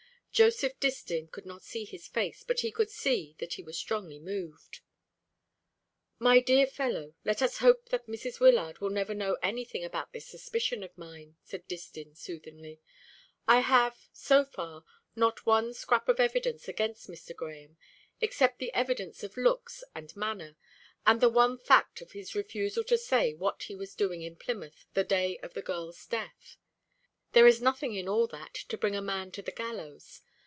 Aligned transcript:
Joseph 0.31 0.79
Distin 0.79 1.29
could 1.29 1.45
not 1.45 1.61
see 1.61 1.83
his 1.83 2.07
face, 2.07 2.43
but 2.45 2.61
he 2.61 2.71
could 2.71 2.89
see 2.89 3.35
that 3.39 3.55
he 3.55 3.63
was 3.63 3.77
strongly 3.77 4.17
moved. 4.17 4.79
"My 6.19 6.39
dear 6.39 6.65
fellow, 6.65 7.15
let 7.25 7.41
us 7.41 7.57
hope 7.57 7.89
that 7.89 8.07
Mrs. 8.07 8.39
Wyllard 8.39 8.79
will 8.79 8.89
never 8.89 9.13
know 9.13 9.33
anything 9.43 9.83
about 9.83 10.13
this 10.13 10.25
suspicion 10.29 10.83
of 10.83 10.97
mine," 10.97 11.35
said 11.43 11.67
Distin 11.67 12.15
soothingly. 12.15 12.79
"I 13.45 13.59
have 13.59 14.07
so 14.13 14.45
far 14.45 14.85
not 15.17 15.45
one 15.45 15.73
scrap 15.73 16.07
of 16.07 16.21
evidence 16.21 16.69
against 16.69 17.09
Mr. 17.09 17.35
Grahame; 17.35 17.75
except 18.21 18.59
the 18.59 18.73
evidence 18.73 19.23
of 19.23 19.35
looks 19.35 19.83
and 19.93 20.15
manner, 20.15 20.55
and 21.05 21.19
the 21.19 21.29
one 21.29 21.57
fact 21.57 21.99
of 21.99 22.13
his 22.13 22.35
refusal 22.35 22.85
to 22.85 22.97
say 22.97 23.33
what 23.33 23.63
he 23.63 23.75
was 23.75 23.95
doing 23.95 24.21
in 24.21 24.37
Plymouth 24.37 24.85
the 24.93 25.03
day 25.03 25.37
of 25.39 25.55
the 25.55 25.61
girl's 25.61 26.03
death. 26.07 26.55
There 27.33 27.47
is 27.47 27.61
nothing 27.61 27.93
in 27.95 28.09
all 28.09 28.27
that 28.27 28.53
to 28.55 28.77
bring 28.77 28.93
a 28.95 29.01
man 29.01 29.31
to 29.33 29.41
the 29.41 29.53
gallows. 29.53 30.21